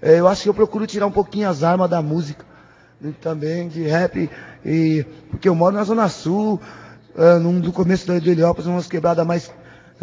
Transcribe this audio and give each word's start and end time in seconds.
É, 0.00 0.18
eu 0.18 0.28
acho 0.28 0.44
que 0.44 0.48
eu 0.48 0.54
procuro 0.54 0.86
tirar 0.86 1.06
um 1.06 1.10
pouquinho 1.10 1.48
as 1.48 1.64
armas 1.64 1.90
da 1.90 2.00
música, 2.00 2.44
né, 3.00 3.12
também 3.20 3.68
de 3.68 3.82
rap, 3.82 4.30
e, 4.64 5.04
porque 5.28 5.48
eu 5.48 5.54
moro 5.54 5.74
na 5.74 5.82
Zona 5.82 6.08
Sul, 6.08 6.60
é, 7.16 7.38
do 7.38 7.72
começo 7.72 8.06
do 8.06 8.30
Heliópolis, 8.30 8.68
umas 8.68 8.86
quebradas 8.86 9.26
mais 9.26 9.52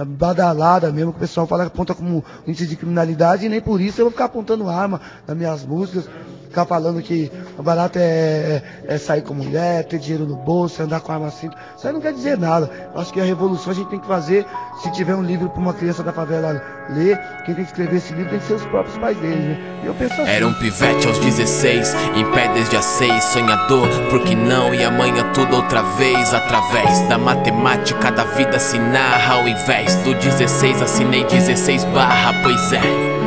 badalada 0.05 0.91
mesmo, 0.91 1.12
que 1.12 1.18
o 1.18 1.21
pessoal 1.21 1.47
fala 1.47 1.63
que 1.63 1.68
aponta 1.68 1.96
como 1.96 2.23
índice 2.46 2.68
de 2.68 2.75
criminalidade, 2.75 3.46
e 3.46 3.49
nem 3.49 3.62
por 3.62 3.79
isso 3.79 4.02
eu 4.02 4.05
vou 4.05 4.12
ficar 4.12 4.25
apontando 4.25 4.70
arma 4.70 4.99
nas 5.25 5.38
minhas 5.38 5.66
músicas, 5.66 6.10
ficar 6.58 6.65
falando 6.65 7.01
que 7.03 7.31
o 7.55 7.62
barato 7.62 7.99
é, 7.99 8.01
é, 8.01 8.63
é, 8.87 8.97
sair 8.97 9.21
com 9.21 9.33
mulher, 9.33 9.83
ter 9.83 9.99
dinheiro 9.99 10.26
no 10.26 10.35
bolso, 10.35 10.81
andar 10.81 11.01
com 11.01 11.12
arma 11.12 11.28
assim. 11.28 11.49
Isso 11.78 11.85
aí 11.85 11.94
não 11.94 12.01
quer 12.01 12.13
dizer 12.13 12.37
nada. 12.37 12.69
Eu 12.94 12.99
acho 12.99 13.13
que 13.13 13.22
a 13.22 13.23
revolução 13.23 13.72
a 13.72 13.76
gente 13.76 13.90
tem 13.90 13.99
que 13.99 14.08
fazer, 14.08 14.46
se 14.81 14.91
tiver 14.91 15.13
um 15.13 15.22
livro 15.22 15.49
para 15.49 15.62
uma 15.62 15.73
criança 15.73 16.02
da 16.02 16.12
favela 16.12 16.59
ler, 16.90 17.20
quem 17.45 17.54
tem 17.54 17.63
que 17.63 17.70
escrever 17.70 17.98
esse 17.98 18.13
livro 18.13 18.31
tem 18.31 18.40
que 18.40 18.45
ser 18.45 18.54
os 18.55 18.66
próprios 18.66 18.98
pais 18.98 19.17
deles, 19.17 19.38
né? 19.38 19.80
E 19.84 19.85
eu 19.85 19.94
penso 19.94 20.13
assim. 20.13 20.31
Era 20.31 20.48
um 20.48 20.54
pivete 20.54 21.08
aos 21.08 21.20
16, 21.20 21.96
em 22.16 22.32
pé 22.32 22.48
desde 22.54 22.76
a 22.76 22.82
6, 22.82 23.24
sonhador, 23.26 23.88
porque 24.10 24.35
não, 24.35 24.74
e 24.74 24.84
amanhã 24.84 25.32
tudo 25.34 25.58
outra 25.58 25.84
vez, 25.84 26.34
através 26.34 27.02
da 27.08 27.18
matemática 27.20 28.12
da 28.12 28.24
vida 28.24 28.58
se 28.58 28.80
narra 28.80 29.35
ao 29.35 29.48
invés 29.48 29.96
do 29.98 30.13
16 30.16 30.82
assinei 30.82 31.24
16 31.26 31.84
barra, 31.85 32.34
pois 32.41 32.74
é. 32.74 33.18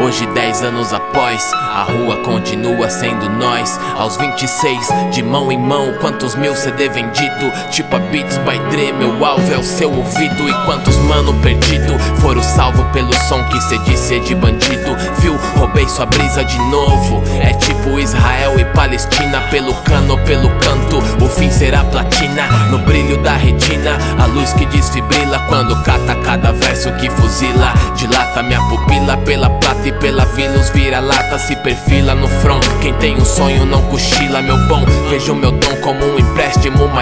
Hoje, 0.00 0.26
10 0.26 0.62
anos 0.64 0.92
após, 1.12 1.52
a 1.52 1.82
rua 1.82 2.16
continua 2.24 2.88
sendo 2.88 3.28
nós. 3.28 3.78
Aos 3.98 4.16
26, 4.16 4.88
de 5.10 5.22
mão 5.22 5.52
em 5.52 5.58
mão, 5.58 5.92
quantos 6.00 6.34
mil 6.34 6.56
CD 6.56 6.88
vendido? 6.88 7.52
Tipo 7.70 7.96
a 7.96 7.98
Beats 7.98 8.38
by 8.38 8.58
Dre, 8.70 8.92
meu 8.92 9.24
alvo 9.24 9.52
é 9.52 9.58
o 9.58 9.62
seu 9.62 9.92
ouvido. 9.92 10.48
E 10.48 10.64
quantos 10.64 10.96
mano 10.96 11.34
perdido 11.40 11.98
foram 12.20 12.42
salvo 12.42 12.82
pelo 12.92 13.12
som 13.28 13.44
que 13.44 13.60
cê 13.60 13.78
disse 13.78 14.16
é 14.16 14.18
de 14.20 14.34
bandido? 14.34 14.96
Viu? 15.18 15.36
Roubei 15.58 15.86
sua 15.86 16.06
brisa 16.06 16.44
de 16.44 16.58
novo. 16.70 17.22
É 17.40 17.52
tipo 17.54 17.98
Israel 17.98 18.58
e 18.58 18.64
Palestina, 18.66 19.40
pelo 19.50 19.74
cano, 19.82 20.18
pelo 20.24 20.48
canto. 20.58 20.98
O 21.22 21.28
fim 21.28 21.50
será 21.50 21.84
platina, 21.84 22.46
no 22.70 22.78
brilho 22.78 23.18
da 23.22 23.36
retina. 23.36 23.98
A 24.18 24.26
luz 24.26 24.52
que 24.54 24.64
desfibrila 24.66 25.38
quando 25.48 25.76
cata 25.82 26.14
cada 26.24 26.51
verso 26.82 26.92
que 27.00 27.08
fuzila. 27.10 27.72
Dilata 27.94 28.42
minha 28.42 28.60
pupila 28.68 29.16
pela 29.18 29.48
prata 29.48 29.88
e 29.88 29.92
pela 29.92 30.24
vila. 30.26 30.58
Os 30.58 30.70
vira-lata 30.70 31.38
se 31.38 31.54
perfila 31.56 32.14
no 32.14 32.28
front. 32.28 32.64
Quem 32.80 32.92
tem 32.94 33.16
um 33.16 33.24
sonho 33.24 33.64
não 33.64 33.82
cochila, 33.82 34.42
meu 34.42 34.56
bom. 34.68 34.84
Vejo 35.08 35.34
meu 35.34 35.52
dom 35.52 35.76
como 35.82 36.04
um 36.04 36.18
empréstimo 36.18 36.41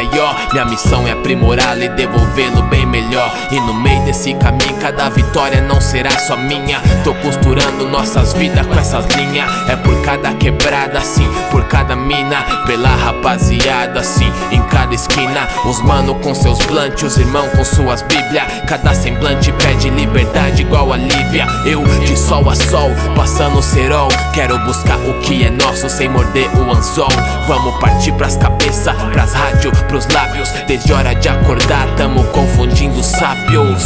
maior. 0.00 0.36
Minha 0.52 0.64
missão 0.64 1.06
é 1.06 1.12
aprimorá-lo 1.12 1.82
e 1.82 1.88
devolvê-lo 1.88 2.62
bem 2.62 2.86
melhor. 2.86 3.30
E 3.50 3.60
no 3.60 3.74
meio 3.74 4.02
desse 4.04 4.32
caminho, 4.34 4.74
cada 4.80 5.08
vitória 5.10 5.60
não 5.60 5.80
será 5.80 6.10
só 6.10 6.36
minha. 6.36 6.80
Tô 7.04 7.12
costurando 7.14 7.88
nossas 7.88 8.32
vidas 8.32 8.66
com 8.66 8.74
essas 8.74 9.04
linhas. 9.16 9.50
É 9.68 9.76
por 9.76 10.00
cada 10.02 10.32
quebrada, 10.34 11.00
sim, 11.00 11.28
por 11.50 11.64
cada 11.64 11.94
mina. 11.94 12.42
Pela 12.66 12.88
rapaziada, 12.88 14.02
sim, 14.02 14.32
em 14.50 14.62
cada 14.64 14.94
esquina. 14.94 15.48
Os 15.64 15.82
mano 15.82 16.14
com 16.16 16.34
seus 16.34 16.58
blunt, 16.66 17.02
os 17.02 17.18
irmão 17.18 17.48
com 17.50 17.64
suas 17.64 18.02
bíblias. 18.02 18.46
Cada 18.68 18.94
semblante 18.94 19.52
pede 19.52 19.90
liberdade 19.90 20.62
igual 20.62 20.92
a 20.92 20.96
Lívia. 20.96 21.46
Eu 21.66 21.82
de 22.00 22.16
sol 22.16 22.48
a 22.48 22.54
sol, 22.54 22.90
passando 23.14 23.62
cerol. 23.62 24.08
Quero 24.32 24.58
buscar 24.60 24.96
o 24.96 25.20
que 25.20 25.44
é 25.44 25.50
nosso 25.50 25.88
sem 25.88 26.08
morder 26.08 26.48
o 26.56 26.70
anzol. 26.70 27.08
Vamos 27.46 27.78
partir 27.80 28.12
pras 28.12 28.36
cabeças, 28.36 28.94
pras 29.12 29.34
rádios, 29.40 29.80
pros 29.82 30.06
lábios. 30.08 30.50
Desde 30.66 30.92
hora 30.92 31.14
de 31.14 31.28
acordar, 31.28 31.86
tamo 31.96 32.22
confundindo 32.24 33.02
sábios. 33.02 33.84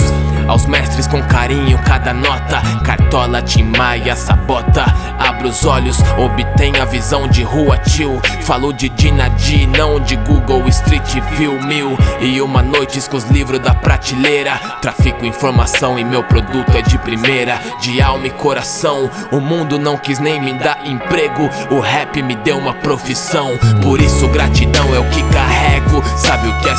Aos 0.48 0.66
mestres 0.66 1.06
com 1.06 1.22
carinho, 1.22 1.78
cada 1.84 2.12
nota. 2.12 2.60
Cartola, 2.84 3.41
Tim 3.41 3.62
Maia, 3.62 4.14
sabota. 4.14 4.84
Abre 5.19 5.48
os 5.48 5.64
olhos, 5.64 5.97
obtém 6.19 6.75
a 6.80 6.84
visão 6.84 7.27
de 7.27 7.42
rua, 7.42 7.78
tio. 7.78 8.20
Falou 8.42 8.72
de 8.72 8.91
Dinadi, 8.91 9.66
não 9.66 9.98
de 9.98 10.16
Google 10.16 10.69
Street 10.69 11.19
View 11.36 11.62
mil. 11.62 11.97
E 12.20 12.42
uma 12.42 12.62
noite 12.62 13.00
com 13.09 13.16
os 13.16 13.25
livros 13.25 13.60
da 13.60 13.75
prateleira. 13.75 14.59
Trafico 14.82 15.25
informação 15.25 15.98
e 15.98 16.04
meu 16.04 16.22
produto 16.22 16.76
é 16.76 16.82
de 16.82 16.98
primeira. 16.98 17.59
De 17.81 18.03
alma 18.03 18.26
e 18.26 18.31
coração. 18.31 19.10
O 19.32 19.41
mundo 19.41 19.78
não 19.78 19.97
quis 19.97 20.19
nem 20.19 20.41
me 20.41 20.53
dar 20.54 20.86
emprego. 20.86 21.48
O 21.71 21.81
rap 21.81 22.22
me 22.22 22.34
deu 22.36 22.59
uma 22.59 22.75
profissão. 22.75 23.50
Por 23.82 24.00
isso, 24.00 24.28
gratidão 24.28 24.94
é 24.94 24.98
o 24.98 25.09
que 25.09 25.22
carrego. 25.32 25.44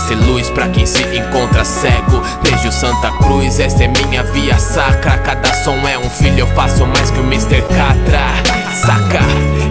Sabe 0.05 0.13
o 0.13 0.17
que 0.17 0.25
ser 0.25 0.31
luz 0.31 0.49
pra 0.49 0.67
quem 0.67 0.85
se 0.85 1.03
encontra 1.17 1.65
cego? 1.65 2.21
Desde 2.43 2.67
o 2.67 2.71
Santa 2.71 3.11
Cruz, 3.23 3.59
essa 3.59 3.83
é 3.83 3.87
minha 3.87 4.23
via 4.23 4.57
sacra. 4.59 5.17
Cada 5.17 5.51
som 5.63 5.75
é 5.87 5.97
um 5.97 6.09
filho, 6.09 6.39
eu 6.39 6.47
faço 6.47 6.85
mais 6.85 7.09
que 7.09 7.19
o 7.19 7.23
Mr. 7.23 7.61
Catra. 7.61 8.21
Saca? 8.71 9.21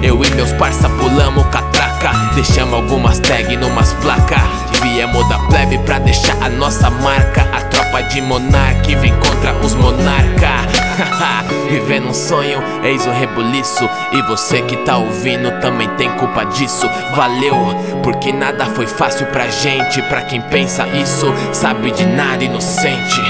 Eu 0.02 0.24
e 0.24 0.30
meus 0.30 0.52
parça 0.52 0.88
pulamos 0.88 1.46
catraca. 1.46 2.12
Deixamos 2.34 2.74
algumas 2.74 3.20
tags 3.20 3.58
numas 3.58 3.92
placas. 3.94 4.40
Viemos 4.82 5.28
da 5.28 5.38
plebe 5.38 5.78
pra 5.78 5.98
deixar 6.00 6.36
a 6.42 6.48
nossa 6.48 6.90
marca. 6.90 7.42
A 7.52 7.60
tropa 7.62 8.02
de 8.02 8.20
monarca 8.20 8.96
vem 8.96 9.14
contra 9.16 9.54
os 9.64 9.74
monarca. 9.74 10.53
Vivendo 11.68 12.08
um 12.08 12.14
sonho, 12.14 12.62
eis 12.82 13.06
o 13.06 13.10
rebuliço. 13.10 13.88
E 14.12 14.22
você 14.22 14.62
que 14.62 14.76
tá 14.78 14.96
ouvindo 14.96 15.50
também 15.60 15.88
tem 15.96 16.10
culpa 16.12 16.44
disso. 16.44 16.88
Valeu, 17.14 17.54
porque 18.02 18.32
nada 18.32 18.66
foi 18.66 18.86
fácil 18.86 19.26
pra 19.26 19.46
gente. 19.48 20.02
Pra 20.02 20.22
quem 20.22 20.40
pensa 20.40 20.86
isso, 20.88 21.26
sabe 21.52 21.90
de 21.90 22.06
nada 22.06 22.44
inocente. 22.44 23.20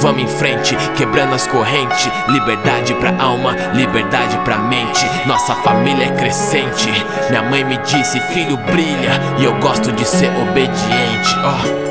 Vamos 0.00 0.22
em 0.22 0.28
frente, 0.28 0.76
quebrando 0.96 1.34
as 1.34 1.46
correntes. 1.46 2.08
Liberdade 2.28 2.94
pra 2.94 3.20
alma, 3.20 3.54
liberdade 3.74 4.38
pra 4.38 4.58
mente. 4.58 5.04
Nossa 5.26 5.54
família 5.56 6.06
é 6.06 6.12
crescente. 6.12 6.90
Minha 7.28 7.42
mãe 7.42 7.64
me 7.64 7.76
disse: 7.78 8.20
Filho, 8.20 8.56
brilha. 8.56 9.20
E 9.38 9.44
eu 9.44 9.54
gosto 9.58 9.90
de 9.92 10.04
ser 10.04 10.30
obediente. 10.40 11.36
Oh. 11.44 11.87